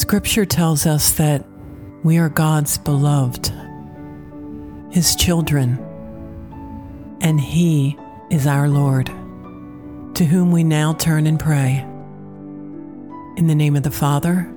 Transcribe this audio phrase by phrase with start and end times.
[0.00, 1.44] Scripture tells us that
[2.02, 3.52] we are God's beloved,
[4.90, 5.78] His children,
[7.20, 7.98] and He
[8.30, 9.08] is our Lord,
[10.14, 11.84] to whom we now turn and pray.
[13.36, 14.50] In the name of the Father,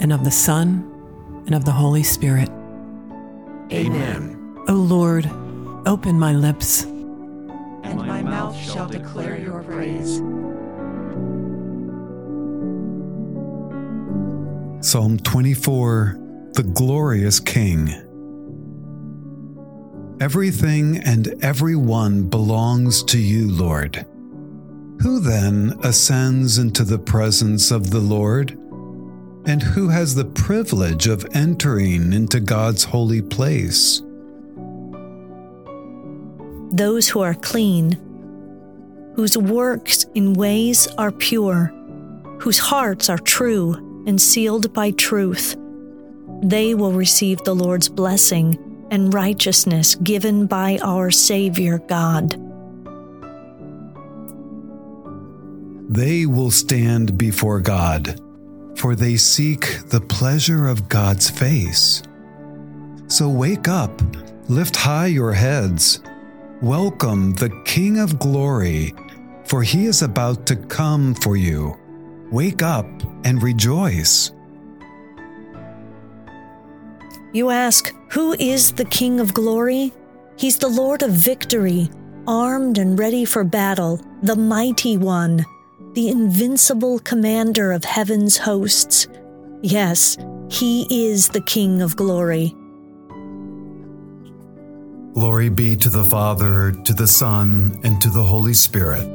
[0.00, 0.90] and of the Son,
[1.44, 2.48] and of the Holy Spirit.
[3.70, 4.56] Amen.
[4.68, 5.26] O Lord,
[5.86, 10.22] open my lips, And my mouth shall declare your praise.
[14.80, 16.16] Psalm 24
[16.52, 17.88] The Glorious King.
[20.20, 24.06] Everything and everyone belongs to you, Lord.
[25.02, 28.52] Who then ascends into the presence of the Lord?
[29.46, 34.00] And who has the privilege of entering into God's holy place?
[36.70, 37.98] Those who are clean,
[39.16, 41.72] whose works in ways are pure,
[42.38, 45.54] whose hearts are true and sealed by truth.
[46.42, 52.32] They will receive the Lord's blessing and righteousness given by our Savior God.
[55.90, 58.18] They will stand before God,
[58.76, 62.02] for they seek the pleasure of God's face.
[63.08, 64.00] So wake up,
[64.48, 66.00] lift high your heads,
[66.62, 68.94] welcome the King of glory,
[69.44, 71.76] for he is about to come for you.
[72.30, 72.86] Wake up
[73.24, 74.32] and rejoice.
[77.32, 79.92] You ask, Who is the King of glory?
[80.36, 81.90] He's the Lord of victory,
[82.26, 85.44] armed and ready for battle, the mighty one,
[85.94, 89.08] the invincible commander of heaven's hosts.
[89.62, 90.16] Yes,
[90.50, 92.54] he is the King of glory.
[95.14, 99.08] Glory be to the Father, to the Son, and to the Holy Spirit.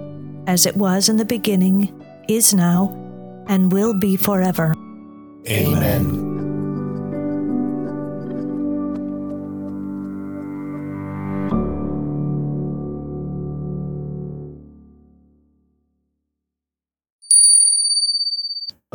[0.48, 3.03] As it was in the beginning, is now,
[3.48, 4.74] and will be forever.
[5.48, 6.34] Amen.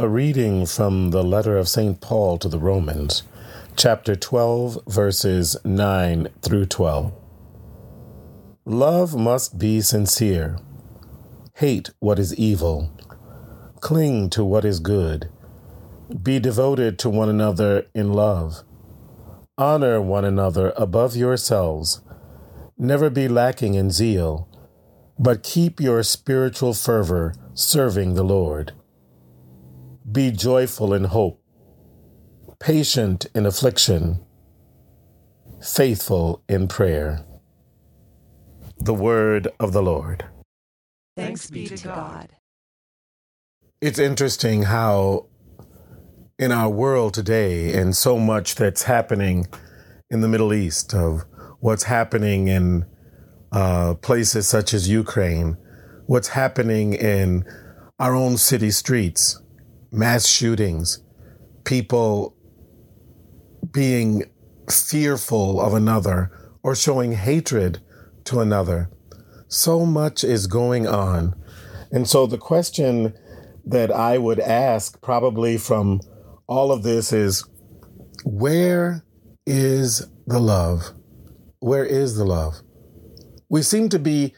[0.01, 2.01] A reading from the letter of St.
[2.01, 3.25] Paul to the Romans,
[3.75, 7.13] chapter 12, verses 9 through 12.
[8.65, 10.57] Love must be sincere.
[11.55, 12.93] Hate what is evil.
[13.81, 15.31] Cling to what is good.
[16.23, 18.65] Be devoted to one another in love.
[19.57, 22.01] Honor one another above yourselves.
[22.77, 24.49] Never be lacking in zeal,
[25.19, 28.73] but keep your spiritual fervor serving the Lord.
[30.11, 31.43] Be joyful in hope,
[32.59, 34.25] patient in affliction,
[35.63, 37.25] faithful in prayer.
[38.79, 40.25] The word of the Lord.
[41.17, 42.29] Thanks be to God.
[43.81, 45.27] It's interesting how,
[46.37, 49.47] in our world today, and so much that's happening
[50.11, 51.25] in the Middle East, of
[51.61, 52.87] what's happening in
[53.53, 55.57] uh, places such as Ukraine,
[56.07, 57.45] what's happening in
[58.01, 59.41] our own city streets,
[59.93, 61.01] mass shootings,
[61.63, 62.37] people
[63.71, 64.25] being
[64.69, 66.33] fearful of another
[66.65, 67.81] or showing hatred
[68.25, 68.91] to another.
[69.47, 71.41] So much is going on.
[71.93, 73.15] And so the question
[73.69, 76.01] that I would ask, probably from
[76.47, 77.47] all of this, is
[78.25, 79.05] where
[79.47, 80.93] is the love?
[81.61, 82.57] Where is the love?
[83.49, 84.35] We seem to be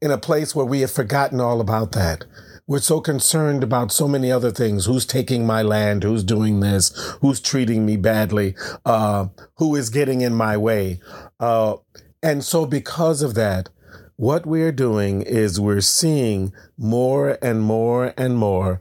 [0.00, 2.24] in a place where we have forgotten all about that.
[2.68, 4.86] We're so concerned about so many other things.
[4.86, 6.02] Who's taking my land?
[6.02, 6.90] Who's doing this?
[7.20, 8.56] Who's treating me badly?
[8.84, 11.00] Uh, who is getting in my way?
[11.38, 11.76] Uh,
[12.22, 13.68] and so because of that,
[14.16, 18.80] what we're doing is we're seeing more and more and more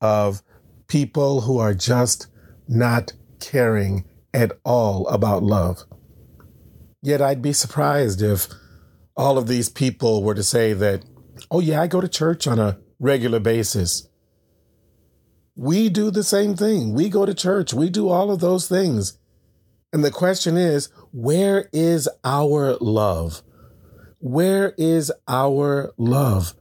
[0.00, 0.42] of
[0.88, 2.26] people who are just
[2.66, 5.84] not caring at all about love.
[7.02, 8.48] Yet I'd be surprised if
[9.16, 11.04] all of these people were to say that,
[11.50, 14.08] oh, yeah, I go to church on a regular basis.
[15.54, 16.92] We do the same thing.
[16.92, 17.72] We go to church.
[17.72, 19.18] We do all of those things.
[19.92, 23.42] And the question is, where is our love?
[24.26, 26.56] Where is our love?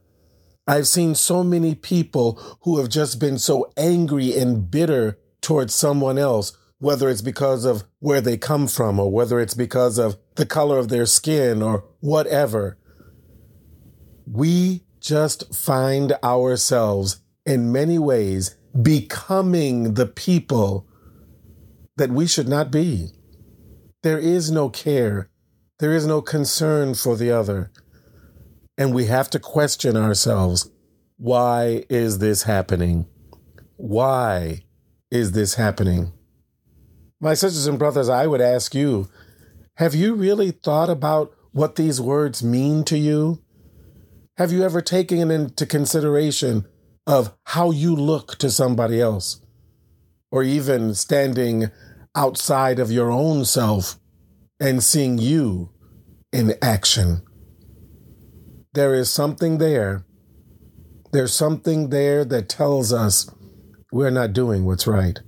[0.68, 6.20] I've seen so many people who have just been so angry and bitter towards someone
[6.20, 10.46] else, whether it's because of where they come from or whether it's because of the
[10.46, 12.78] color of their skin or whatever.
[14.32, 20.88] We just find ourselves in many ways becoming the people
[21.98, 23.08] that we should not be.
[24.04, 25.32] There is no care.
[25.80, 27.70] There is no concern for the other.
[28.78, 30.70] And we have to question ourselves
[31.18, 33.08] why is this happening?
[33.78, 34.64] Why
[35.12, 36.12] is this happening?
[37.22, 39.10] My sisters and brothers, I would ask you
[39.76, 43.42] have you really thought about what these words mean to you?
[44.38, 46.66] Have you ever taken into consideration
[47.06, 49.42] of how you look to somebody else?
[50.32, 51.72] Or even standing
[52.16, 54.00] outside of your own self
[54.66, 55.70] and seeing you
[56.34, 57.22] in action.
[58.74, 60.04] There is something there.
[61.12, 63.30] There's something there that tells us
[63.92, 65.20] we're not doing what's right.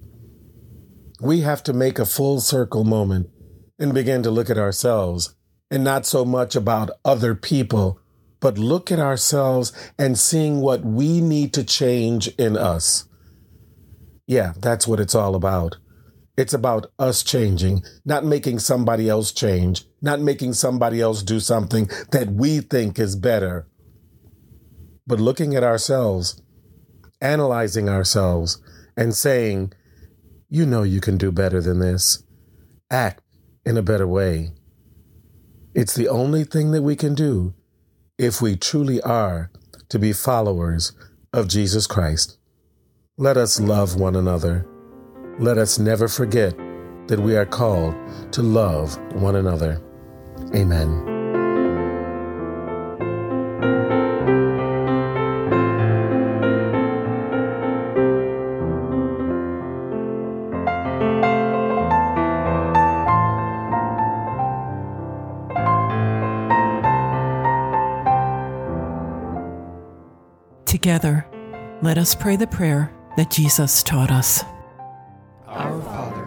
[1.22, 3.30] We have to make a full circle moment
[3.78, 5.36] and begin to look at ourselves
[5.70, 8.00] and not so much about other people,
[8.40, 13.08] but look at ourselves and seeing what we need to change in us.
[14.26, 15.78] Yeah, that's what it's all about.
[16.38, 21.90] It's about us changing, not making somebody else change, not making somebody else do something
[22.12, 23.68] that we think is better,
[25.08, 26.40] but looking at ourselves,
[27.22, 28.62] analyzing ourselves,
[28.96, 29.74] and saying,
[30.48, 32.24] you know you can do better than this.
[32.92, 33.24] Act
[33.66, 34.52] in a better way.
[35.74, 37.56] It's the only thing that we can do
[38.20, 39.52] if we truly are
[39.90, 40.94] to be followers
[41.34, 42.38] of Jesus Christ.
[43.18, 44.68] Let us love one another
[45.40, 46.56] let us never forget
[47.08, 47.96] that we are called
[48.32, 49.82] to love one another.
[50.56, 51.16] Amen.
[70.66, 71.26] Together,
[71.82, 74.44] let us pray the prayer that Jesus taught us.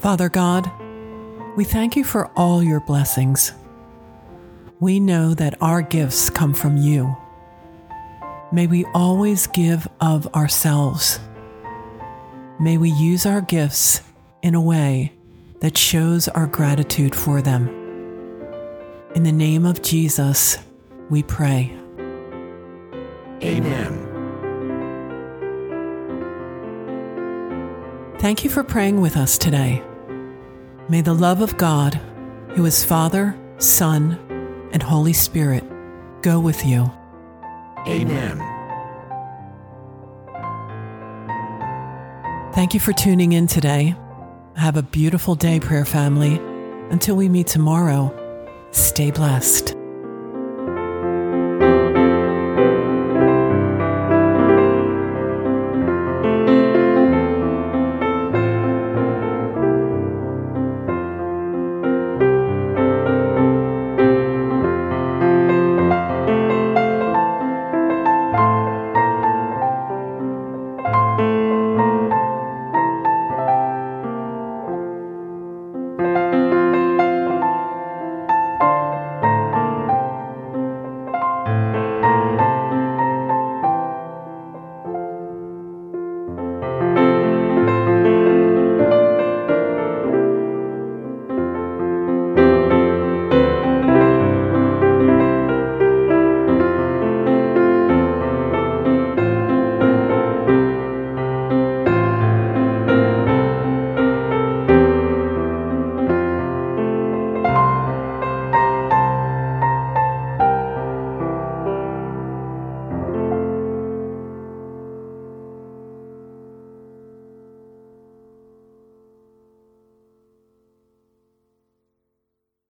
[0.00, 0.70] Father God,
[1.58, 3.52] we thank you for all your blessings.
[4.78, 7.14] We know that our gifts come from you.
[8.50, 11.20] May we always give of ourselves.
[12.58, 14.00] May we use our gifts
[14.40, 15.12] in a way
[15.60, 17.68] that shows our gratitude for them.
[19.14, 20.56] In the name of Jesus,
[21.10, 21.76] we pray.
[23.42, 24.06] Amen.
[28.18, 29.82] Thank you for praying with us today.
[30.90, 31.94] May the love of God,
[32.56, 34.18] who is Father, Son,
[34.72, 35.62] and Holy Spirit,
[36.20, 36.90] go with you.
[37.86, 38.38] Amen.
[42.54, 43.94] Thank you for tuning in today.
[44.56, 46.40] Have a beautiful day, prayer family.
[46.90, 48.12] Until we meet tomorrow,
[48.72, 49.76] stay blessed.